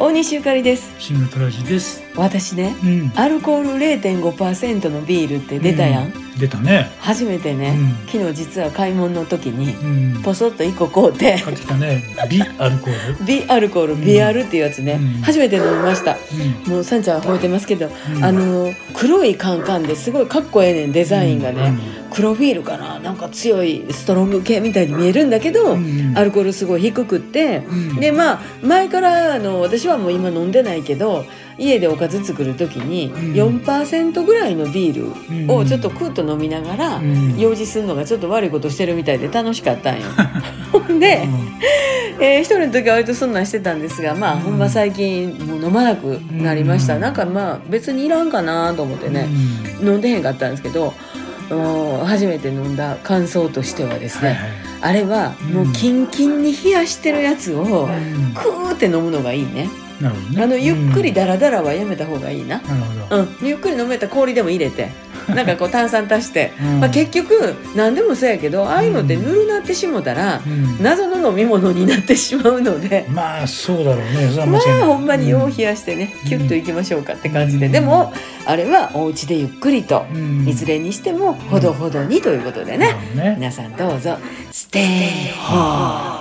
[0.00, 2.04] 大西ゆかりですシングトラジです。
[2.14, 3.12] 私ねうん。
[3.16, 6.88] アルコール0.5%のビールって出たやん、う出たね。
[7.00, 9.74] 初めてね、うん昨日実は買い物の時に
[10.14, 10.22] うん。
[10.22, 12.04] ポソッと1個買うて買ってきたね。
[12.30, 13.24] ビアルコール。
[13.26, 16.16] ビアルコールうんビアルっていうやつね、うん初めて飲みました
[16.66, 16.72] うん。
[16.72, 21.72] もうサンちゃんは覚えてますけど、うんあの黒いカンカンですごいかっこええねんデザインがね、
[22.10, 22.98] 黒ビールかな？
[22.98, 26.12] なんか強いストロング系みたいに見えるんだけど、うん。
[26.16, 27.96] アルコールすごい低くって、うん。
[27.96, 31.24] でまあ前からあの私はもう今飲んでないけど
[31.58, 33.60] 家でおかず作る時にうん。
[33.62, 37.38] 4%ぐらいのビールをちょっとクーッと飲みながらうん。
[37.38, 40.06] 用事するのがちょっと悪いことしてるみたいで楽しかったんよ。
[40.88, 41.04] で、うん。
[42.20, 44.40] えー一人の時は割とそんなんしてたんですがまあ、うん。
[44.40, 47.00] ほんま最近もう飲まなくなりました、うん。
[47.00, 49.28] なんかまあ別にいらんかなと思ってね、
[49.80, 50.94] 飲んでへんかったんですけど
[51.48, 54.50] 初めて飲んだ感想としてはですね、はいはい。
[54.80, 59.68] あれはもうキンキンに冷やしてるやつをうんクーって飲むのがいいね。
[60.00, 60.42] ね。
[60.42, 62.60] あのゆっくりうんダラダラはやめた方がいいな。
[62.60, 63.22] なるほど。
[63.22, 64.90] うん、ゆっくり飲めたら氷でも入れて、
[65.34, 66.80] なんかこう炭酸足して、うん。
[66.80, 70.82] まあ結局何でもそうやけど、ああいうのってぬるなってしもたらうん。
[70.82, 73.06] 謎の飲み物になってしまうので。
[73.10, 74.46] まあそうだろうね。
[74.46, 76.28] まあほんまによううん冷やしてね、うん。
[76.28, 77.72] キュッといきましょうかって感じで、うん。
[77.72, 78.12] でも
[78.46, 80.48] あれはお家でゆっくりと、うん。
[80.48, 82.94] いずれにしてもほどほどにということでね。
[83.36, 84.16] 皆さんどうぞ。
[84.50, 84.84] ステイ
[85.36, 86.17] ホーム